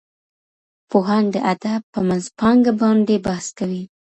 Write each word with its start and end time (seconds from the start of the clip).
پوهان 0.89 1.25
د 1.31 1.35
ادب 1.53 1.81
په 1.93 1.99
منځپانګه 2.07 2.71
باندې 2.81 3.23
بحث 3.25 3.47
کوي. 3.57 3.83